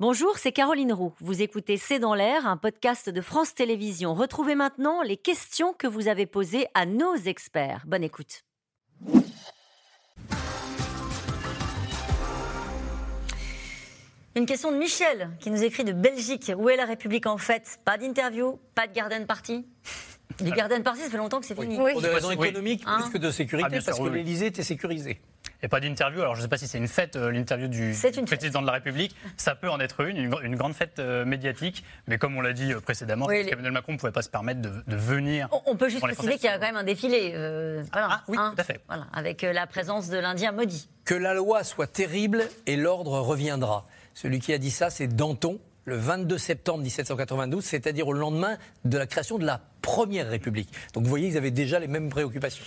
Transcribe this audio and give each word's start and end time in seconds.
Bonjour, 0.00 0.38
c'est 0.38 0.52
Caroline 0.52 0.92
Roux. 0.94 1.12
Vous 1.20 1.42
écoutez 1.42 1.76
C'est 1.76 1.98
dans 1.98 2.14
l'air, 2.14 2.46
un 2.46 2.56
podcast 2.56 3.10
de 3.10 3.20
France 3.20 3.54
Télévisions. 3.54 4.14
Retrouvez 4.14 4.54
maintenant 4.54 5.02
les 5.02 5.18
questions 5.18 5.74
que 5.74 5.86
vous 5.86 6.08
avez 6.08 6.24
posées 6.26 6.66
à 6.72 6.86
nos 6.86 7.14
experts. 7.16 7.84
Bonne 7.86 8.02
écoute. 8.02 8.42
Une 14.36 14.46
question 14.46 14.70
de 14.70 14.76
Michel 14.76 15.30
qui 15.40 15.50
nous 15.50 15.62
écrit 15.62 15.84
de 15.84 15.92
Belgique. 15.92 16.52
Où 16.56 16.68
est 16.68 16.76
la 16.76 16.84
République 16.84 17.26
en 17.26 17.36
fait? 17.36 17.78
Pas 17.84 17.98
d'interview, 17.98 18.58
pas 18.74 18.86
de 18.86 18.92
garden 18.92 19.26
party? 19.26 19.66
Les 20.40 20.52
garden 20.52 20.82
party, 20.82 21.00
ça 21.00 21.10
fait 21.10 21.16
longtemps 21.16 21.40
que 21.40 21.46
c'est 21.46 21.60
fini. 21.60 21.76
Pour 21.76 22.00
des 22.00 22.08
raisons 22.08 22.30
économiques 22.30 22.82
Hein 22.86 23.00
plus 23.02 23.10
que 23.10 23.18
de 23.18 23.30
sécurité, 23.30 23.68
Ah, 23.72 23.80
sûr, 23.80 23.86
parce 23.86 23.98
que 23.98 24.04
oui, 24.04 24.10
oui. 24.10 24.18
l'Élysée 24.18 24.46
était 24.46 24.62
sécurisé. 24.62 25.20
Et 25.62 25.68
pas 25.68 25.80
d'interview. 25.80 26.20
Alors, 26.22 26.34
je 26.34 26.40
ne 26.40 26.44
sais 26.44 26.48
pas 26.48 26.56
si 26.56 26.66
c'est 26.66 26.78
une 26.78 26.88
fête, 26.88 27.16
euh, 27.16 27.30
l'interview 27.30 27.68
du 27.68 27.94
président 28.26 28.62
de 28.62 28.66
la 28.66 28.72
République. 28.72 29.14
Ça 29.36 29.54
peut 29.54 29.68
en 29.68 29.78
être 29.80 30.00
une, 30.00 30.16
une, 30.16 30.34
une 30.42 30.56
grande 30.56 30.74
fête 30.74 30.98
euh, 30.98 31.24
médiatique. 31.24 31.84
Mais 32.06 32.16
comme 32.18 32.36
on 32.36 32.40
l'a 32.40 32.52
dit 32.52 32.72
euh, 32.72 32.80
précédemment, 32.80 33.26
Oui, 33.26 33.44
les- 33.44 33.52
Emmanuel 33.52 33.72
Macron 33.72 33.92
ne 33.92 33.98
pouvait 33.98 34.12
pas 34.12 34.22
se 34.22 34.30
permettre 34.30 34.62
de, 34.62 34.70
de 34.86 34.96
venir. 34.96 35.48
On, 35.52 35.60
on 35.72 35.76
peut 35.76 35.88
juste 35.90 36.00
préciser 36.02 36.34
qu'il 36.36 36.44
y 36.44 36.48
a 36.48 36.54
quand 36.58 36.66
même 36.66 36.76
un 36.76 36.84
défilé. 36.84 37.32
euh, 37.34 37.82
voilà, 37.92 38.08
Ah, 38.10 38.24
oui, 38.28 38.36
tout 38.36 38.54
à 38.60 38.64
fait. 38.64 38.80
Voilà, 38.88 39.06
avec 39.12 39.44
euh, 39.44 39.52
la 39.52 39.66
présence 39.66 40.08
de 40.08 40.16
l'Indien 40.18 40.52
Modi. 40.52 40.88
Que 41.04 41.14
la 41.14 41.34
loi 41.34 41.62
soit 41.64 41.86
terrible 41.86 42.42
et 42.66 42.76
l'ordre 42.76 43.18
reviendra. 43.20 43.84
Celui 44.14 44.38
qui 44.40 44.52
a 44.52 44.58
dit 44.58 44.70
ça, 44.70 44.88
c'est 44.90 45.08
Danton, 45.08 45.58
le 45.90 45.96
22 45.96 46.38
septembre 46.38 46.82
1792, 46.84 47.64
c'est-à-dire 47.64 48.06
au 48.08 48.12
lendemain 48.12 48.56
de 48.84 48.96
la 48.96 49.06
création 49.06 49.38
de 49.38 49.44
la 49.44 49.60
Première 49.82 50.28
République. 50.30 50.68
Donc 50.94 51.02
vous 51.04 51.10
voyez, 51.10 51.28
ils 51.28 51.36
avaient 51.36 51.50
déjà 51.50 51.78
les 51.80 51.88
mêmes 51.88 52.08
préoccupations. 52.10 52.64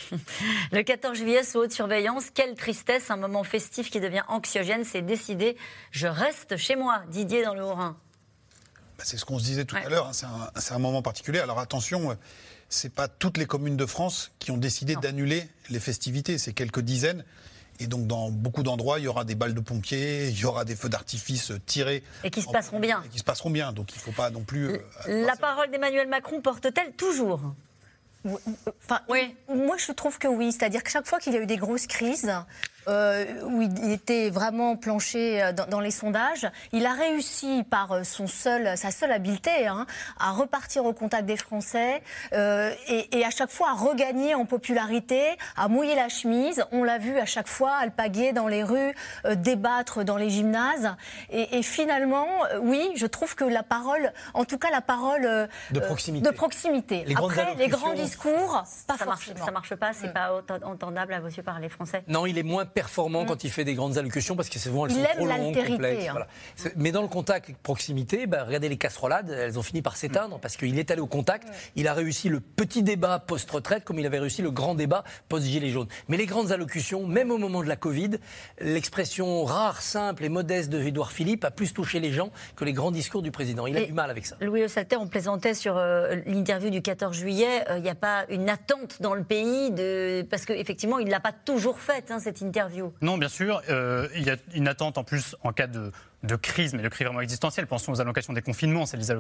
Le 0.72 0.82
14 0.84 1.18
juillet, 1.18 1.44
sous 1.44 1.60
haute 1.60 1.72
surveillance, 1.72 2.26
quelle 2.34 2.56
tristesse, 2.56 3.10
un 3.12 3.16
moment 3.18 3.44
festif 3.44 3.90
qui 3.90 4.00
devient 4.00 4.24
anxiogène, 4.28 4.84
c'est 4.84 5.02
décidé. 5.02 5.56
Je 5.92 6.08
reste 6.08 6.58
chez 6.58 6.76
moi, 6.76 7.02
Didier 7.10 7.44
dans 7.44 7.54
le 7.54 7.64
Haut-Rhin. 7.64 7.96
Bah, 8.98 9.04
c'est 9.06 9.18
ce 9.18 9.26
qu'on 9.26 9.40
se 9.40 9.44
disait 9.46 9.66
tout 9.66 9.76
Ouais. 9.76 9.86
à 9.86 9.90
l'heure. 9.90 10.08
hein, 10.08 10.14
c'est 10.14 10.26
un, 10.26 10.52
c'est 10.60 10.74
un 10.74 10.80
moment 10.80 11.02
particulier. 11.02 11.40
Alors 11.40 11.60
attention, 11.60 12.12
euh, 12.12 12.16
c'est 12.70 12.94
pas 12.94 13.08
toutes 13.08 13.38
les 13.38 13.46
communes 13.46 13.78
de 13.78 13.86
France 13.86 14.32
qui 14.40 14.52
ont 14.52 14.58
décidé 14.58 14.96
Non. 14.96 15.00
d'annuler 15.02 15.48
les 15.70 15.80
festivités. 15.80 16.38
C'est 16.38 16.54
quelques 16.54 16.82
dizaines. 16.82 17.24
Et 17.80 17.88
donc, 17.88 18.08
dans 18.08 18.30
beaucoup 18.30 18.64
d'endroits, 18.64 19.00
il 19.00 19.06
y 19.06 19.08
aura 19.08 19.24
des 19.26 19.36
balles 19.36 19.54
de 19.54 19.60
pompiers, 19.60 20.28
il 20.30 20.40
y 20.40 20.46
aura 20.46 20.64
des 20.66 20.76
feux 20.76 20.90
d'artifice 20.90 21.52
tirés. 21.66 22.04
Et 22.24 22.30
qui 22.30 22.42
se 22.42 22.48
en- 22.48 22.52
passeront 22.52 22.80
bien. 22.80 23.02
Et 23.06 23.10
qui 23.10 23.20
se 23.20 23.24
passeront 23.24 23.50
bien. 23.50 23.74
Donc, 23.74 23.92
il 23.94 23.98
ne 23.98 24.02
faut 24.02 24.12
pas 24.12 24.30
non 24.30 24.42
plus. 24.42 24.70
euh, 24.70 24.78
La 25.26 25.36
parole 25.36 25.70
d'Emmanuel 25.72 26.08
Macron 26.08 26.40
porte-t-elle 26.42 26.94
toujours? 26.94 27.42
Enfin, 28.26 29.02
Oui. 29.10 29.36
Moi, 29.54 29.76
je 29.78 29.92
trouve 29.92 30.18
que 30.18 30.28
oui. 30.28 30.52
C'est-à-dire 30.52 30.84
que 30.84 30.90
chaque 30.90 31.08
fois 31.08 31.20
qu'il 31.20 31.34
y 31.34 31.38
a 31.38 31.42
eu 31.42 31.46
des 31.46 31.58
grosses 31.58 31.88
crises, 31.88 32.32
euh, 32.88 33.26
où 33.46 33.62
il 33.62 33.92
était 33.92 34.30
vraiment 34.30 34.76
planché 34.76 35.42
euh, 35.44 35.52
dans, 35.54 35.66
dans 35.68 35.80
les 35.80 35.92
sondages, 35.92 36.48
il 36.72 36.86
a 36.86 36.94
réussi 36.94 37.64
par 37.70 37.92
euh, 37.92 38.04
son 38.04 38.28
seul, 38.28 38.78
sa 38.78 38.92
seule 38.92 39.12
habileté 39.12 39.68
hein, 39.68 39.86
à 40.20 40.32
repartir 40.32 40.86
au 40.86 40.94
contact 40.94 41.26
des 41.26 41.38
Français 41.38 42.02
euh, 42.34 42.72
et, 42.88 43.20
et 43.20 43.26
à 43.26 43.30
chaque 43.30 43.52
fois 43.52 43.70
à 43.72 43.74
regagner 43.74 44.36
en 44.36 44.46
popularité, 44.46 45.22
à 45.56 45.68
mouiller 45.68 45.96
la 45.96 46.10
chemise. 46.10 46.64
On 46.72 46.84
l'a 46.84 46.98
vu 46.98 47.18
à 47.20 47.26
chaque 47.26 47.48
fois 47.48 47.74
alpaguer 47.76 48.34
dans 48.34 48.48
les 48.48 48.64
rues, 48.64 48.94
euh, 49.26 49.36
débattre 49.36 50.04
dans 50.04 50.18
les 50.18 50.30
gymnases. 50.30 50.96
Et, 51.30 51.58
et 51.58 51.64
finalement, 51.64 52.28
oui, 52.62 52.92
je 52.96 53.06
trouve 53.06 53.36
que 53.36 53.44
la 53.46 53.64
parole, 53.64 54.12
en 54.34 54.46
tout 54.46 54.58
cas 54.58 54.70
la 54.72 54.82
parole 54.82 55.26
euh, 55.26 55.48
De 55.72 55.80
proximité. 55.80 56.26
de 56.30 56.34
proximité. 56.36 57.04
Les 57.06 57.16
Après, 57.16 57.56
les 57.56 57.68
grands 57.68 57.94
discours, 57.94 58.64
pas 58.88 58.98
ça 58.98 59.06
marche, 59.06 59.26
forcément. 59.26 59.46
ça 59.46 59.52
marche 59.52 59.76
pas, 59.76 59.94
c'est 59.94 60.14
pas 60.14 60.34
autant- 60.34 60.60
entendable 60.64 61.14
à 61.14 61.20
vos 61.20 61.28
yeux 61.28 61.44
par 61.44 61.60
les 61.60 61.70
Français. 61.70 62.04
Non, 62.08 62.26
il 62.26 62.38
est 62.38 62.44
moins 62.44 62.66
performant 62.74 63.26
quand 63.26 63.44
il 63.44 63.50
fait 63.52 63.64
des 63.64 63.74
grandes 63.76 63.98
allocutions 63.98 64.36
parce 64.36 64.50
que 64.50 64.60
souvent 64.60 64.86
elles 64.86 64.94
sont 64.94 65.04
trop 65.16 65.26
longues, 65.26 65.66
complexes. 65.68 66.06
hein. 66.08 66.12
voilà. 66.12 66.28
Mais 66.76 66.92
dans 66.92 67.02
le 67.02 67.08
contact 67.08 67.52
proximité, 67.64 68.28
bah, 68.28 68.44
regardez 68.46 68.70
les 68.70 68.78
casserolades, 68.78 69.30
elles 69.30 69.58
ont 69.60 69.64
fini 69.64 69.82
par 69.82 69.96
s'éteindre 69.98 70.40
parce 70.40 70.58
qu'il 70.58 70.78
est 70.80 70.92
allé 70.92 71.02
au 71.02 71.08
contact. 71.08 71.48
Il 71.76 71.88
a 71.88 71.94
réussi 71.94 72.30
le 72.30 72.40
petit 72.40 72.84
débat 72.84 73.20
post-retraite 73.20 73.84
comme 73.84 74.00
il 74.00 74.06
avait 74.06 74.20
réussi 74.20 74.42
le 74.42 74.52
grand 74.52 74.76
débat 74.76 75.04
post-gilet 75.30 75.70
jaune. 75.70 75.88
Mais 76.08 76.18
les 76.18 76.26
grandes 76.26 76.52
allocutions, 76.52 77.06
même 77.06 77.32
au 77.32 77.38
moment 77.38 77.62
de 77.64 77.68
la 77.68 77.76
Covid, 77.76 78.12
l'expression 78.60 79.44
rare, 79.44 79.82
simple 79.82 80.24
et 80.24 80.30
modeste 80.30 80.70
de 80.70 80.82
Édouard 80.82 81.12
Philippe 81.12 81.46
a 81.46 81.52
plus 81.52 81.74
touché 81.74 82.00
les 82.00 82.12
gens 82.12 82.32
que 82.56 82.66
les 82.66 82.74
grands 82.74 82.92
discours 82.92 83.22
du 83.22 83.32
président. 83.32 83.68
Il 83.68 83.78
a 83.78 83.82
Et- 83.82 83.86
du 83.86 83.94
mal 83.94 84.10
avec 84.10 84.26
ça. 84.26 84.36
Louis 84.42 84.64
Ossalter, 84.64 84.96
on 84.98 85.08
plaisantait 85.08 85.54
sur 85.54 85.78
euh, 85.78 86.16
l'interview 86.26 86.70
du 86.70 86.82
14 86.82 87.16
juillet. 87.16 87.64
Euh, 87.70 87.78
Il 87.78 87.84
n'y 87.84 87.90
a 87.90 87.96
pas 87.96 88.26
une 88.30 88.50
attente 88.50 89.02
dans 89.02 89.14
le 89.14 89.24
pays 89.24 89.72
de 89.72 90.26
parce 90.30 90.46
qu'effectivement, 90.46 91.00
il 91.00 91.10
l'a 91.10 91.20
pas 91.20 91.34
toujours 91.34 91.80
faite 91.80 92.12
hein, 92.12 92.20
cette 92.20 92.40
interview. 92.42 92.63
Non, 93.02 93.18
bien 93.18 93.30
sûr. 93.30 93.62
euh, 93.70 94.08
il 94.16 94.24
y 94.24 94.30
a 94.30 94.36
une 94.54 94.68
attente 94.68 94.98
en 94.98 95.04
plus 95.04 95.36
en 95.44 95.52
cas 95.54 95.68
de, 95.68 95.92
de 96.24 96.36
crise, 96.36 96.74
mais 96.74 96.82
de 96.82 96.88
crise 96.90 97.06
vraiment 97.06 97.22
existentielle. 97.22 97.68
Pensons 97.68 97.92
aux 97.92 98.02
allocations 98.02 98.34
des 98.34 98.42
confinements. 98.42 98.86
C'est 98.86 98.98
les, 98.98 99.12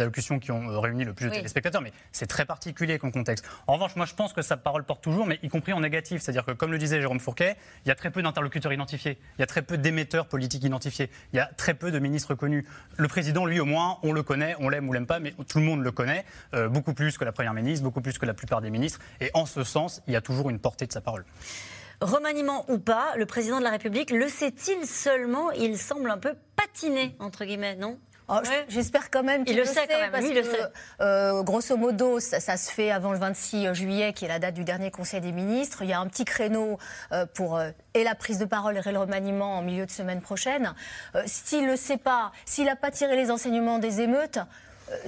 allocutions 0.00 0.38
qui 0.38 0.50
ont 0.52 0.68
euh, 0.70 0.78
réuni 0.78 1.04
le 1.04 1.12
plus 1.14 1.26
de 1.26 1.30
Oui. 1.30 1.36
téléspectateurs, 1.36 1.80
mais 1.80 1.92
c'est 2.12 2.26
très 2.26 2.44
particulier 2.44 2.98
comme 2.98 3.12
contexte. 3.12 3.44
En 3.66 3.74
revanche, 3.74 3.96
moi, 3.96 4.06
je 4.06 4.14
pense 4.14 4.32
que 4.32 4.42
sa 4.42 4.56
parole 4.56 4.84
porte 4.84 5.02
toujours, 5.02 5.26
mais 5.26 5.38
y 5.42 5.48
compris 5.48 5.72
en 5.72 5.80
négatif. 5.80 6.20
C'est-à-dire 6.22 6.44
que, 6.44 6.52
comme 6.52 6.72
le 6.72 6.78
disait 6.78 7.00
Jérôme 7.00 7.20
Fourquet, 7.20 7.56
il 7.84 7.88
y 7.88 7.92
a 7.92 7.94
très 7.94 8.10
peu 8.10 8.22
d'interlocuteurs 8.22 8.72
identifiés. 8.72 9.18
Il 9.38 9.40
y 9.40 9.44
a 9.44 9.46
très 9.46 9.62
peu 9.62 9.78
d'émetteurs 9.78 10.26
politiques 10.26 10.64
identifiés. 10.64 11.10
Il 11.32 11.36
y 11.36 11.40
a 11.40 11.46
très 11.46 11.74
peu 11.74 11.90
de 11.90 11.98
ministres 11.98 12.34
connus. 12.34 12.66
Le 12.96 13.08
président, 13.08 13.46
lui, 13.46 13.60
au 13.60 13.64
moins, 13.64 13.98
on 14.02 14.12
le 14.12 14.22
connaît, 14.22 14.54
on 14.60 14.68
l'aime 14.68 14.88
ou 14.88 14.92
l'aime 14.92 15.06
pas, 15.06 15.20
mais 15.20 15.32
tout 15.48 15.58
le 15.58 15.64
monde 15.64 15.82
le 15.82 15.90
connaît, 15.92 16.24
euh, 16.54 16.68
beaucoup 16.68 16.92
plus 16.94 17.16
que 17.18 17.24
la 17.24 17.32
première 17.32 17.54
ministre, 17.54 17.82
beaucoup 17.84 18.00
plus 18.02 18.18
que 18.18 18.26
la 18.26 18.34
plupart 18.34 18.60
des 18.60 18.70
ministres. 18.70 18.98
Et 19.20 19.30
en 19.34 19.46
ce 19.46 19.64
sens, 19.64 20.02
il 20.06 20.12
y 20.12 20.16
a 20.16 20.20
toujours 20.20 20.50
une 20.50 20.58
portée 20.58 20.86
de 20.86 20.92
sa 20.92 21.00
parole. 21.00 21.24
Remaniement 22.02 22.64
ou 22.68 22.78
pas, 22.78 23.12
le 23.16 23.26
président 23.26 23.58
de 23.58 23.64
la 23.64 23.70
République 23.70 24.10
le 24.10 24.28
sait-il 24.28 24.86
seulement? 24.86 25.50
Il 25.52 25.78
semble 25.78 26.10
un 26.10 26.18
peu 26.18 26.34
patiner 26.56 27.14
entre 27.20 27.44
guillemets, 27.44 27.76
non? 27.76 27.98
Oh, 28.28 28.34
Ouais. 28.34 28.64
J'espère 28.68 29.10
quand 29.10 29.22
même 29.22 29.44
qu'il 29.44 29.54
Il 29.54 29.58
le 29.60 29.64
sait 29.66 29.86
quand 29.88 29.98
même, 29.98 30.10
parce 30.10 30.24
le 30.24 30.42
que, 30.42 30.42
sait. 30.44 30.62
euh, 31.00 31.42
grosso 31.42 31.76
modo, 31.76 32.18
ça, 32.20 32.40
ça 32.40 32.56
se 32.56 32.70
fait 32.70 32.90
avant 32.90 33.12
le 33.12 33.18
26 33.18 33.74
juillet, 33.74 34.12
qui 34.12 34.24
est 34.24 34.28
la 34.28 34.38
date 34.38 34.54
du 34.54 34.64
dernier 34.64 34.90
Conseil 34.90 35.20
des 35.20 35.32
ministres. 35.32 35.82
Il 35.82 35.90
y 35.90 35.92
a 35.92 35.98
un 36.00 36.06
petit 36.06 36.24
créneau 36.24 36.78
euh, 37.12 37.26
pour 37.26 37.56
euh, 37.58 37.70
et 37.94 38.04
la 38.04 38.14
prise 38.14 38.38
de 38.38 38.44
parole 38.44 38.76
et 38.84 38.92
le 38.92 38.98
remaniement 38.98 39.58
en 39.58 39.62
milieu 39.62 39.86
de 39.86 39.90
semaine 39.90 40.20
prochaine. 40.20 40.74
Euh, 41.14 41.22
s'il 41.26 41.66
le 41.66 41.76
sait 41.76 41.98
pas, 41.98 42.32
s'il 42.46 42.64
n'a 42.66 42.76
pas 42.76 42.90
tiré 42.90 43.16
les 43.16 43.30
enseignements 43.30 43.78
des 43.78 44.00
émeutes. 44.00 44.38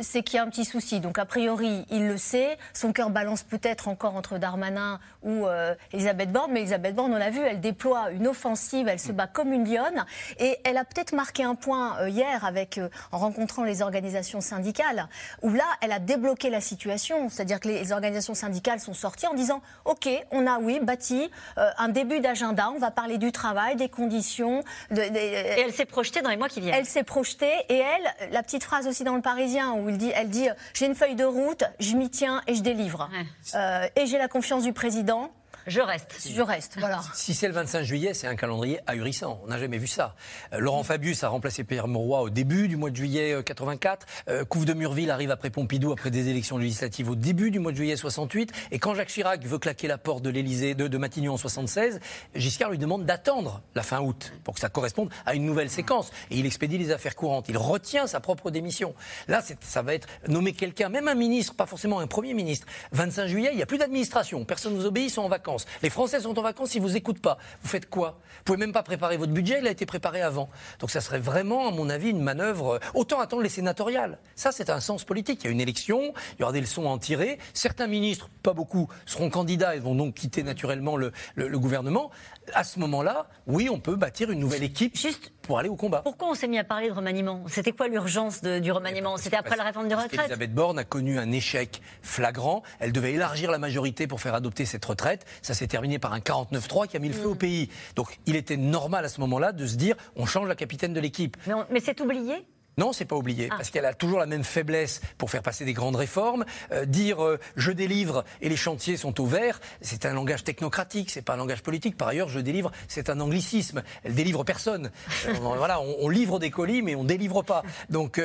C'est 0.00 0.22
qu'il 0.22 0.37
y 0.37 0.39
a 0.39 0.43
un 0.43 0.49
petit 0.50 0.65
souci. 0.65 1.00
Donc, 1.00 1.19
a 1.19 1.25
priori, 1.25 1.84
il 1.91 2.06
le 2.09 2.17
sait. 2.17 2.59
Son 2.72 2.93
cœur 2.93 3.11
balance 3.11 3.43
peut-être 3.43 3.89
encore 3.89 4.17
entre 4.17 4.39
Darmanin 4.39 5.00
ou 5.22 5.47
euh, 5.47 5.75
Elisabeth 5.93 6.31
Borne. 6.33 6.53
Mais 6.53 6.61
Elisabeth 6.61 6.95
Borne, 6.95 7.12
on 7.12 7.19
l'a 7.19 7.31
vu, 7.31 7.41
elle 7.41 7.61
déploie 7.61 8.11
une 8.11 8.27
offensive, 8.27 8.89
elle 8.89 8.99
se 9.00 9.12
bat 9.12 9.27
comme 9.27 9.53
une 9.53 9.65
lionne. 9.73 10.05
Et 10.39 10.59
elle 10.65 10.77
a 10.77 10.84
peut-être 10.84 11.12
marqué 11.15 11.43
un 11.44 11.55
point 11.55 11.99
euh, 12.00 12.09
hier 12.09 12.44
avec, 12.44 12.78
euh, 12.78 12.89
en 13.12 13.19
rencontrant 13.19 13.65
les 13.65 13.83
organisations 13.83 14.41
syndicales, 14.41 15.09
où 15.43 15.50
là, 15.53 15.65
elle 15.81 15.93
a 15.93 15.99
débloqué 15.99 16.50
la 16.50 16.61
situation. 16.61 17.28
C'est-à-dire 17.28 17.61
que 17.61 17.69
les 17.69 17.93
organisations 17.93 18.34
syndicales 18.34 18.81
sont 18.81 18.94
sorties 18.94 19.27
en 19.27 19.34
disant 19.34 19.62
OK, 19.84 20.09
on 20.31 20.47
a, 20.47 20.59
oui, 20.59 20.81
bâti 20.81 21.31
un 21.56 21.89
début 21.89 22.21
d'agenda. 22.21 22.71
On 22.75 22.78
va 22.78 22.91
parler 22.91 23.19
du 23.19 23.33
travail, 23.33 23.77
des 23.77 23.89
conditions. 23.89 24.62
de- 24.91 25.00
Et 25.00 25.61
elle 25.61 25.73
s'est 25.73 25.84
projetée 25.84 26.23
dans 26.23 26.31
les 26.31 26.37
mois 26.37 26.49
qui 26.49 26.61
viennent. 26.61 26.75
elle 26.75 26.87
s'est 26.87 27.03
projetée 27.05 27.53
et 27.69 27.77
elle, 27.78 28.31
la 28.33 28.43
petite 28.43 28.65
phrase 28.65 28.87
aussi 28.87 29.05
dans 29.05 29.15
le 29.15 29.21
Parisien 29.23 29.73
où 29.81 29.89
il 29.89 29.99
dit, 29.99 30.12
elle 30.15 30.29
dit, 30.29 30.49
j'ai 30.73 30.87
une 30.87 30.95
feuille 30.95 31.17
de 31.17 31.25
route, 31.25 31.65
je 31.81 31.97
m'y 31.97 32.11
tiens 32.11 32.43
et 32.47 32.55
je 32.55 32.62
délivre. 32.62 33.09
Ouais. 33.12 33.27
Euh, 33.55 33.89
et 33.97 34.07
j'ai 34.07 34.19
la 34.19 34.29
confiance 34.29 34.62
du 34.62 34.73
président, 34.73 35.31
Je 35.67 35.81
reste. 35.81 36.29
je 36.31 36.43
reste. 36.43 36.77
Voilà. 36.79 37.01
Si 37.15 37.33
c'est 37.33 37.49
le 37.49 37.55
25 37.55 37.83
juillet, 37.85 38.13
c'est 38.13 38.27
un 38.27 38.37
calendrier 38.37 38.81
ahurissant. 38.87 39.41
On 39.45 39.49
n'a 39.49 39.59
jamais 39.59 39.79
vu 39.79 39.87
ça. 39.87 40.15
Euh, 40.53 40.59
Laurent 40.59 40.83
Fabius 40.83 41.25
a 41.25 41.29
remplacé 41.29 41.65
Pierre 41.65 41.89
Mauroy 41.89 42.21
au 42.21 42.31
début 42.31 42.69
du 42.69 42.77
mois 42.77 42.91
de 42.91 42.97
juillet 42.97 43.33
euh, 43.33 43.43
84. 43.43 44.07
Euh, 44.29 44.45
Couve 44.45 44.67
de 44.67 44.75
Murville 44.75 45.11
arrive 45.11 45.31
après 45.31 45.51
Pompidou, 45.51 45.93
après 45.93 46.11
des 46.11 46.29
élections 46.29 46.59
législatives 46.59 47.09
au 47.09 47.15
début 47.15 47.51
du 47.51 47.61
mois 47.61 47.73
de 47.73 47.77
juillet 47.77 47.97
68. 47.97 48.53
Et 48.73 48.79
quand 48.79 48.95
Jacques 48.95 49.09
Chirac 49.09 49.45
veut 49.45 49.59
claquer 49.59 49.89
la 49.89 49.97
porte 49.97 50.23
de 50.23 50.31
l'Élysée, 50.31 50.75
de, 50.75 50.87
de 50.87 50.99
Matignon 50.99 51.35
en 51.35 51.37
76, 51.39 52.01
Giscard 52.35 52.71
lui 52.71 52.79
demande 52.79 53.07
d'attendre 53.07 53.63
la 53.75 53.83
fin 53.83 54.01
août 54.01 54.33
pour 54.45 54.55
que 54.55 54.61
ça 54.61 54.69
corresponde 54.69 55.11
à 55.25 55.35
une 55.35 55.47
nouvelle 55.47 55.71
séquence. 55.71 56.11
Et 56.31 56.38
il 56.38 56.47
expédie 56.47 56.77
les 56.77 56.91
affaires 56.91 57.17
courantes. 57.17 57.49
Il 57.49 57.56
retient 57.56 58.06
sa 58.06 58.21
propre 58.21 58.50
démission. 58.50 58.94
Là, 59.29 59.43
ça 59.61 59.83
va 59.83 59.94
être 59.94 60.09
nommer 60.29 60.53
quelqu'un, 60.53 60.91
même 60.91 61.09
un 61.09 61.15
ministre, 61.15 61.55
pas 61.55 61.67
forcément 61.67 62.00
un 62.00 62.06
premier 62.06 62.35
ministre. 62.35 62.67
25 62.93 63.27
juillet, 63.29 63.49
il 63.53 63.56
n'y 63.56 63.62
a 63.62 63.67
plus 63.67 63.79
d'administration. 63.79 64.44
Personne 64.44 64.75
ne 64.75 64.79
vous 64.79 64.87
obéit, 64.87 65.06
ils 65.06 65.11
sont 65.11 65.23
en 65.23 65.29
vacances. 65.29 65.54
Les 65.83 65.91
Français 65.91 66.21
sont 66.21 66.39
en 66.39 66.43
vacances, 66.43 66.75
ils 66.75 66.83
vous 66.83 66.97
écoutent 66.97 67.21
pas. 67.21 67.39
Vous 67.62 67.69
faites 67.69 67.89
quoi? 67.89 68.19
Vous 68.39 68.45
pouvez 68.45 68.59
même 68.59 68.73
pas 68.73 68.83
préparer 68.83 69.17
votre 69.17 69.33
budget, 69.33 69.59
il 69.61 69.67
a 69.67 69.71
été 69.71 69.87
préparé 69.87 70.23
avant. 70.23 70.49
Donc 70.81 70.91
ça 70.91 71.01
serait 71.01 71.19
vraiment, 71.19 71.69
à 71.69 71.71
mon 71.71 71.89
avis, 71.91 72.11
une 72.11 72.21
manœuvre. 72.23 72.75
euh, 72.75 72.79
Autant 72.95 73.21
attendre 73.21 73.43
les 73.43 73.49
sénatoriales. 73.49 74.19
Ça, 74.37 74.53
c'est 74.53 74.71
un 74.71 74.81
sens 74.81 75.05
politique. 75.05 75.41
Il 75.43 75.47
y 75.47 75.49
a 75.49 75.53
une 75.53 75.61
élection, 75.61 76.12
il 76.35 76.41
y 76.41 76.43
aura 76.43 76.53
des 76.53 76.61
leçons 76.61 76.87
à 76.87 76.91
en 76.91 76.99
tirer. 76.99 77.39
Certains 77.53 77.87
ministres, 77.87 78.29
pas 78.43 78.53
beaucoup, 78.53 78.89
seront 79.06 79.31
candidats 79.31 79.77
et 79.77 79.79
vont 79.79 79.95
donc 79.95 80.15
quitter 80.15 80.43
naturellement 80.43 80.97
le, 80.97 81.12
gouvernement. 81.59 82.11
à 82.53 82.65
ce 82.65 82.79
moment-là, 82.81 83.29
oui, 83.47 83.69
on 83.71 83.81
peut 83.81 83.97
bâtir 83.97 84.31
une 84.31 84.41
nouvelle 84.41 84.62
équipe 84.62 84.97
pour 85.46 85.58
aller 85.58 85.69
au 85.69 85.76
combat. 85.76 86.00
Pourquoi 86.02 86.29
on 86.31 86.35
s'est 86.35 86.49
mis 86.49 86.58
à 86.58 86.64
parler 86.64 86.88
de 86.88 86.93
remaniement? 86.93 87.43
C'était 87.49 87.73
quoi 87.73 87.88
l'urgence 87.88 88.43
du 88.43 88.73
remaniement? 88.73 89.17
C'était 89.17 89.37
après 89.37 89.56
la 89.56 89.64
réforme 89.64 89.88
des 89.88 89.94
retraites? 89.94 90.11
qu'Elisabeth 90.11 90.55
Borne 90.55 90.79
a 90.79 90.85
connu 90.85 91.19
un 91.19 91.31
échec 91.32 91.81
flagrant. 92.02 92.62
Elle 92.81 92.93
devait 92.93 93.12
élargir 93.12 93.50
la 93.50 93.58
majorité 93.58 94.06
pour 94.06 94.20
faire 94.20 94.35
adopter 94.35 94.64
cette 94.64 94.85
retraite. 94.85 95.25
Ça 95.43 95.55
s'est 95.55 95.67
terminé 95.67 95.99
par 95.99 96.12
un 96.12 96.19
49-3 96.19 96.88
qui 96.88 96.96
a 96.96 97.00
mis 97.00 97.08
le 97.08 97.14
feu 97.14 97.29
au 97.29 97.35
pays. 97.35 97.69
Donc 97.96 98.19
il 98.26 98.37
était 98.37 98.56
normal 98.56 99.05
à 99.05 99.08
ce 99.08 99.20
moment-là 99.20 99.52
de 99.52 99.67
se 99.67 99.76
dire 99.76 99.96
on 100.17 100.26
change 100.26 100.49
la 100.49 100.55
capitaine 100.55 100.93
de 100.93 101.00
l'équipe. 101.00 101.37
Mais, 101.47 101.55
mais 101.70 101.81
c'est 101.81 102.00
oublié? 102.00 102.47
Non, 102.76 102.93
c'est 102.93 103.05
pas 103.05 103.17
oublié, 103.17 103.49
Ah. 103.50 103.56
parce 103.56 103.71
qu'elle 103.71 103.85
a 103.85 103.94
toujours 103.94 104.19
la 104.19 104.26
même 104.26 104.44
faiblesse 104.44 105.00
pour 105.19 105.31
faire 105.31 105.43
passer 105.43 105.65
des 105.65 105.73
grandes 105.75 105.97
réformes. 105.97 106.44
Euh, 106.73 106.85
dire 106.87 107.23
euh, 107.25 107.38
je 107.56 107.71
délivre 107.71 108.25
et 108.41 108.49
les 108.49 108.56
chantiers 108.56 108.97
sont 108.97 109.21
au 109.21 109.26
vert, 109.26 109.61
c'est 109.81 110.06
un 110.06 110.12
langage 110.12 110.44
technocratique, 110.44 111.11
c'est 111.11 111.23
pas 111.23 111.35
un 111.35 111.37
langage 111.37 111.62
politique. 111.62 111.97
Par 111.97 112.09
ailleurs, 112.09 112.29
je 112.29 112.41
délivre, 112.41 112.71
c'est 112.88 113.11
un 113.11 113.21
anglicisme. 113.21 113.82
Elle 114.03 114.15
délivre 114.15 114.44
personne. 114.44 114.91
Euh, 115.29 115.32
voilà, 115.41 115.81
on, 115.81 115.97
on 116.00 116.09
livre 116.09 116.38
des 116.38 116.50
colis, 116.50 116.82
mais 116.82 116.94
on 116.94 117.05
délivre 117.05 117.43
pas. 117.43 117.62
Donc, 117.91 118.21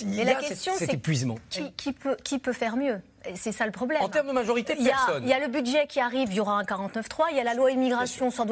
il 0.00 0.14
y 0.14 0.24
la 0.24 0.38
a 0.38 0.40
cet- 0.40 0.48
question, 0.48 0.72
cet 0.76 0.88
c'est 0.90 0.94
épuisement. 0.96 1.36
Qui, 1.50 1.72
qui 1.72 1.92
peut, 1.92 2.16
qui 2.24 2.38
peut 2.38 2.52
faire 2.52 2.76
mieux? 2.76 3.00
C'est 3.34 3.52
ça 3.52 3.66
le 3.66 3.72
problème. 3.72 4.02
En 4.02 4.08
termes 4.08 4.28
de 4.28 4.32
majorité, 4.32 4.74
Il 4.78 4.84
y, 4.84 4.90
a, 4.90 4.92
personne. 4.92 5.22
il 5.22 5.28
y 5.28 5.32
a 5.32 5.38
le 5.38 5.48
budget 5.48 5.86
qui 5.86 6.00
arrive, 6.00 6.30
il 6.30 6.36
y 6.36 6.40
aura 6.40 6.58
un 6.58 6.62
49.3, 6.62 7.26
il 7.30 7.36
y 7.36 7.40
a 7.40 7.44
la 7.44 7.54
loi 7.54 7.70
immigration. 7.70 8.30
sans 8.30 8.46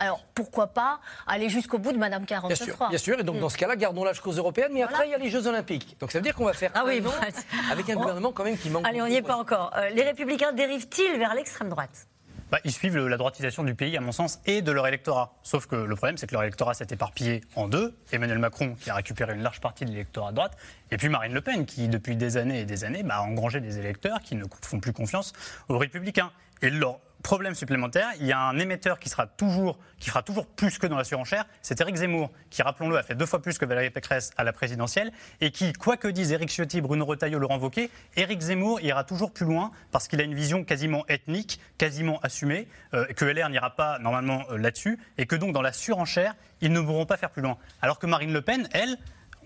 alors 0.00 0.20
pourquoi 0.34 0.68
pas 0.68 1.00
aller 1.26 1.48
jusqu'au 1.48 1.78
bout 1.78 1.92
de 1.92 1.98
Madame 1.98 2.24
Bien 2.24 2.40
49.3 2.40 2.54
sûr, 2.64 2.88
bien 2.88 2.98
sûr. 2.98 3.20
Et 3.20 3.22
donc, 3.22 3.38
dans 3.38 3.48
ce 3.48 3.56
cas-là, 3.56 3.76
gardons 3.76 4.04
l'âge 4.04 4.20
cause 4.20 4.38
européenne, 4.38 4.70
mais 4.72 4.82
après, 4.82 5.06
il 5.06 5.10
y 5.10 5.14
a 5.14 5.18
les 5.18 5.30
Jeux 5.30 5.46
Olympiques. 5.46 5.96
Donc, 6.00 6.12
ça 6.12 6.18
veut 6.18 6.22
dire 6.22 6.34
qu'on 6.34 6.44
va 6.44 6.52
faire 6.52 6.70
Ah 6.74 6.84
oui, 6.86 7.00
bon. 7.00 7.10
avec 7.72 7.88
un 7.90 7.94
gouvernement 7.94 8.32
quand 8.32 8.44
même 8.44 8.58
qui 8.58 8.70
manque. 8.70 8.86
Allez, 8.86 9.02
on 9.02 9.06
n'y 9.06 9.16
est 9.16 9.22
pas 9.22 9.36
encore. 9.36 9.72
Euh, 9.76 9.88
les 9.90 10.02
Républicains 10.02 10.52
dérivent-ils 10.52 11.18
vers 11.18 11.34
l'extrême 11.34 11.68
droite? 11.68 12.06
Bah, 12.50 12.58
ils 12.64 12.72
suivent 12.72 12.96
la 12.96 13.16
droitisation 13.18 13.62
du 13.62 13.74
pays, 13.74 13.96
à 13.96 14.00
mon 14.00 14.12
sens, 14.12 14.40
et 14.46 14.62
de 14.62 14.72
leur 14.72 14.86
électorat. 14.86 15.34
Sauf 15.42 15.66
que 15.66 15.76
le 15.76 15.94
problème, 15.96 16.16
c'est 16.16 16.26
que 16.26 16.32
leur 16.32 16.42
électorat 16.42 16.72
s'est 16.72 16.86
éparpillé 16.90 17.42
en 17.56 17.68
deux. 17.68 17.94
Emmanuel 18.10 18.38
Macron, 18.38 18.74
qui 18.74 18.88
a 18.88 18.94
récupéré 18.94 19.34
une 19.34 19.42
large 19.42 19.60
partie 19.60 19.84
de 19.84 19.90
l'électorat 19.90 20.30
de 20.30 20.36
droite, 20.36 20.56
et 20.90 20.96
puis 20.96 21.10
Marine 21.10 21.34
Le 21.34 21.42
Pen, 21.42 21.66
qui, 21.66 21.88
depuis 21.88 22.16
des 22.16 22.38
années 22.38 22.60
et 22.60 22.64
des 22.64 22.84
années, 22.84 23.02
bah, 23.02 23.16
a 23.16 23.20
engrangé 23.20 23.60
des 23.60 23.78
électeurs 23.78 24.20
qui 24.20 24.34
ne 24.34 24.44
font 24.62 24.80
plus 24.80 24.94
confiance 24.94 25.34
aux 25.68 25.76
républicains. 25.76 26.30
Et 26.62 26.70
leur 26.70 26.98
problème 27.22 27.54
supplémentaire, 27.54 28.08
il 28.20 28.26
y 28.26 28.32
a 28.32 28.38
un 28.40 28.58
émetteur 28.58 28.98
qui, 28.98 29.08
sera 29.08 29.26
toujours, 29.26 29.78
qui 29.98 30.08
fera 30.08 30.22
toujours 30.22 30.46
plus 30.46 30.78
que 30.78 30.86
dans 30.86 30.96
la 30.96 31.04
surenchère, 31.04 31.44
c'est 31.62 31.80
Éric 31.80 31.96
Zemmour, 31.96 32.30
qui, 32.50 32.62
rappelons-le, 32.62 32.96
a 32.96 33.02
fait 33.02 33.14
deux 33.14 33.26
fois 33.26 33.42
plus 33.42 33.58
que 33.58 33.64
Valérie 33.64 33.90
Pécresse 33.90 34.30
à 34.36 34.44
la 34.44 34.52
présidentielle, 34.52 35.12
et 35.40 35.50
qui, 35.50 35.72
quoi 35.72 35.96
que 35.96 36.08
disent 36.08 36.32
Éric 36.32 36.48
Ciotti, 36.50 36.80
Bruno 36.80 37.04
Retailleau, 37.04 37.38
Laurent 37.38 37.58
Wauquiez, 37.58 37.90
Éric 38.16 38.40
Zemmour 38.40 38.80
ira 38.80 39.04
toujours 39.04 39.32
plus 39.32 39.46
loin 39.46 39.70
parce 39.90 40.06
qu'il 40.08 40.20
a 40.20 40.24
une 40.24 40.34
vision 40.34 40.64
quasiment 40.64 41.04
ethnique, 41.08 41.60
quasiment 41.76 42.18
assumée, 42.22 42.68
euh, 42.94 43.04
que 43.06 43.24
LR 43.24 43.48
n'ira 43.50 43.70
pas 43.74 43.98
normalement 43.98 44.44
euh, 44.50 44.56
là-dessus, 44.56 44.98
et 45.18 45.26
que 45.26 45.36
donc 45.36 45.52
dans 45.52 45.62
la 45.62 45.72
surenchère, 45.72 46.34
ils 46.60 46.72
ne 46.72 46.80
pourront 46.80 47.06
pas 47.06 47.16
faire 47.16 47.30
plus 47.30 47.42
loin. 47.42 47.58
Alors 47.82 47.98
que 47.98 48.06
Marine 48.06 48.32
Le 48.32 48.42
Pen, 48.42 48.68
elle, 48.72 48.96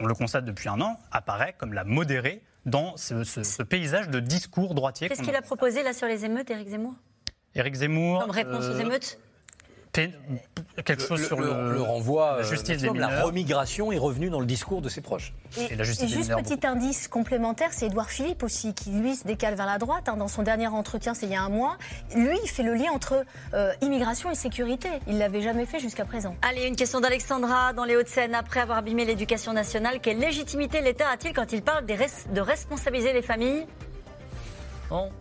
on 0.00 0.06
le 0.06 0.14
constate 0.14 0.44
depuis 0.44 0.68
un 0.68 0.80
an, 0.80 0.98
apparaît 1.10 1.54
comme 1.58 1.72
la 1.72 1.84
modérée 1.84 2.42
dans 2.66 2.96
ce, 2.96 3.24
ce- 3.24 3.42
ce 3.42 3.62
paysage 3.62 4.08
de 4.08 4.20
discours 4.20 4.74
droitier. 4.74 5.08
Qu'est-ce 5.08 5.22
qu'il 5.22 5.34
a 5.34 5.42
proposé 5.42 5.82
là 5.82 5.92
sur 5.92 6.06
les 6.06 6.24
émeutes, 6.24 6.50
Éric 6.50 6.68
Zemmour? 6.68 6.94
Éric 7.54 7.74
Zemmour. 7.74 8.20
Comme 8.20 8.30
réponse 8.30 8.64
aux 8.64 8.72
euh, 8.76 8.80
émeutes 8.80 9.18
quelque 10.86 11.02
chose 11.02 11.20
le, 11.20 11.26
sur 11.26 11.38
le- 11.38 11.48
le, 11.52 11.72
le 11.74 11.82
renvoi, 11.82 12.36
la 12.38 12.38
euh, 12.38 12.42
justice 12.44 12.80
des 12.80 12.88
maximum, 12.88 12.98
la 12.98 13.22
remigration 13.24 13.92
est 13.92 13.98
revenue 13.98 14.30
dans 14.30 14.40
le 14.40 14.46
discours 14.46 14.80
de 14.80 14.88
ses 14.88 15.02
proches. 15.02 15.34
Et 15.70 15.76
la 15.76 15.84
justice 15.84 16.08
des 16.08 16.16
juste 16.16 16.30
mineurs, 16.30 16.42
petit 16.42 16.66
indice 16.66 17.08
complémentaire, 17.08 17.68
c'est 17.72 17.88
Édouard 17.88 18.08
Philippe 18.08 18.42
aussi, 18.42 18.72
qui 18.72 18.88
lui 18.90 19.14
se 19.14 19.26
décale 19.26 19.54
vers 19.54 19.66
la 19.66 19.76
droite. 19.76 20.08
hein. 20.08 20.16
dans 20.16 20.28
son 20.28 20.42
dernier 20.42 20.68
entretien, 20.68 21.12
c'est 21.12 21.26
il 21.26 21.32
y 21.32 21.36
a 21.36 21.42
un 21.42 21.50
mois. 21.50 21.76
Lui, 22.14 22.38
il 22.42 22.48
fait 22.48 22.62
le 22.62 22.72
lien 22.72 22.90
entre 22.90 23.22
euh, 23.52 23.70
immigration 23.82 24.30
et 24.30 24.34
sécurité. 24.34 24.88
Il 25.08 25.18
l'avait 25.18 25.42
jamais 25.42 25.66
fait 25.66 25.78
jusqu'à 25.78 26.06
présent. 26.06 26.34
Allez, 26.40 26.66
une 26.66 26.76
question 26.76 27.00
d'Alexandra 27.00 27.74
dans 27.74 27.84
les 27.84 27.94
Hauts-de-Seine. 27.96 28.34
Après 28.34 28.60
avoir 28.60 28.78
abîmé 28.78 29.04
l'éducation 29.04 29.52
nationale, 29.52 30.00
quelle 30.00 30.18
légitimité 30.18 30.80
l'État 30.80 31.10
a-t-il 31.10 31.34
quand 31.34 31.52
il 31.52 31.60
parle 31.60 31.84
des 31.84 31.96
res- 31.96 32.32
de 32.32 32.40
responsabiliser 32.40 33.12
les 33.12 33.20
familles? 33.22 33.66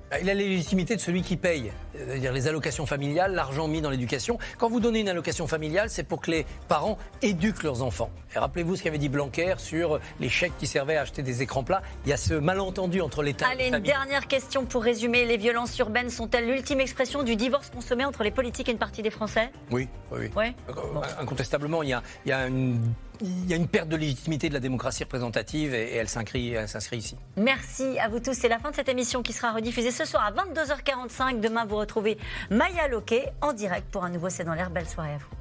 Bah, 0.10 0.20
Il 0.22 0.30
a 0.30 0.34
la 0.34 0.42
légitimité 0.42 0.96
de 0.96 1.02
celui 1.02 1.22
qui 1.22 1.38
paye, 1.38 1.72
c'est-à-dire 1.96 2.34
les 2.34 2.48
allocations 2.48 2.86
familiales, 2.86 3.34
l'argent 3.34 3.68
mis 3.68 3.82
dans 3.82 3.90
l'éducation. 3.90 4.38
Quand 4.58 4.70
vous 4.70 4.80
donnez 4.80 5.00
une 5.00 5.10
allocation 5.10 5.48
familiale, 5.48 5.90
c'est 5.90 6.04
pour 6.04 6.22
que 6.22 6.32
les 6.32 6.46
parents 6.68 6.98
éduquent 7.22 7.64
leurs 7.64 7.82
enfants. 7.82 8.10
Et 8.36 8.40
rappelez-vous 8.40 8.76
ce 8.76 8.84
qu'avait 8.84 8.98
dit 8.98 9.10
Blanquer 9.10 9.56
sur 9.58 10.00
les 10.20 10.30
chèques 10.30 10.58
qui 10.58 10.68
servaient 10.68 10.98
à 10.98 11.02
acheter 11.02 11.22
des 11.24 11.42
écrans 11.42 11.64
plats. 11.64 11.82
Il 12.06 12.10
y 12.10 12.14
a 12.14 12.18
ce 12.18 12.34
malentendu 12.34 13.02
entre 13.02 13.24
l'État 13.24 13.46
et 13.48 13.52
Allez, 13.52 13.58
les 13.60 13.68
une 13.68 13.74
familles. 13.76 13.92
dernière 13.92 14.28
question 14.28 14.66
pour 14.66 14.84
résumer. 14.84 15.26
Les 15.26 15.38
violences 15.38 15.78
urbaines 15.80 16.10
sont-elles 16.10 16.48
l'ultime 16.48 16.82
expression 16.82 17.24
du 17.24 17.36
divorce 17.36 17.70
consommé 17.70 18.04
entre 18.06 18.24
les 18.24 18.32
politiques 18.32 18.70
et 18.70 18.72
une 18.74 18.78
partie 18.78 19.02
des 19.02 19.10
Français? 19.12 19.52
Oui, 19.72 19.88
oui, 20.12 20.20
oui. 20.22 20.30
Ouais. 20.36 20.54
Euh, 20.70 20.74
Incontestablement, 21.20 21.84
il 21.84 21.90
y 21.90 21.94
a, 21.94 22.02
il 22.26 22.30
y 22.30 22.32
a 22.32 22.48
une, 22.48 22.82
il 23.22 23.50
y 23.50 23.54
a 23.54 23.56
une 23.56 23.68
perte 23.68 23.90
de 23.90 23.96
légitimité 23.96 24.50
de 24.50 24.54
la 24.54 24.60
démocratie 24.60 25.04
représentative 25.04 25.74
et, 25.74 25.94
et 25.94 25.96
elle 25.96 26.10
s'inscrit 26.10 26.54
elle 26.54 26.68
s'inscrit 26.68 26.98
ici. 26.98 27.16
Merci 27.38 28.00
à 28.00 28.08
vous 28.10 28.20
tous. 28.20 28.34
C'est 28.34 28.50
la 28.50 28.60
fin 28.60 28.72
de 28.72 28.76
cette 28.76 28.90
émission 28.90 29.22
qui 29.24 29.34
sera 29.34 29.52
rediffusée 29.52 29.92
ce 29.92 30.06
soir 30.06 30.24
à 30.26 30.32
22h45. 30.32 31.40
Demain, 31.40 31.66
vous 31.66 31.78
retrouvez 31.78 32.18
Maya 32.50 32.88
Loquet 32.88 33.32
en 33.42 33.54
direct 33.54 33.88
pour 33.92 34.04
un 34.04 34.10
nouveau 34.10 34.30
C'est 34.30 34.44
dans 34.44 34.54
l'air. 34.54 34.70
Belle 34.70 34.88
soirée 34.88 35.14
à 35.14 35.18
vous. 35.18 35.41